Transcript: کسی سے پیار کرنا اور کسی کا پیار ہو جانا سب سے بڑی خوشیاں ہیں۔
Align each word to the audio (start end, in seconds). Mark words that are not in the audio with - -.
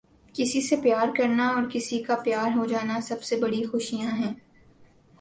کسی 0.35 0.61
سے 0.61 0.75
پیار 0.75 1.07
کرنا 1.17 1.47
اور 1.47 1.63
کسی 1.71 2.01
کا 2.03 2.15
پیار 2.23 2.57
ہو 2.57 2.65
جانا 2.65 2.99
سب 3.01 3.23
سے 3.23 3.35
بڑی 3.35 3.63
خوشیاں 3.63 4.11
ہیں۔ 4.11 4.33